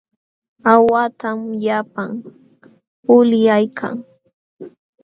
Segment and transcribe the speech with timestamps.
[0.71, 2.09] Aawahtam llapan
[3.15, 3.95] ulyaykan.